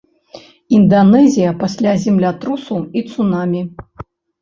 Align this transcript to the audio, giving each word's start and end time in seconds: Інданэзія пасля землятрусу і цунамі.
Інданэзія 0.77 1.53
пасля 1.61 1.91
землятрусу 2.07 2.83
і 2.99 3.07
цунамі. 3.15 3.61